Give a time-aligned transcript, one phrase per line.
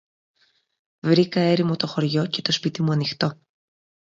[1.05, 3.39] Βρήκα έρημο το χωριό, και το σπίτι μου ανοιχτό